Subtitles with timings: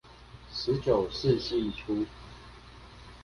[0.51, 2.07] 十九世紀初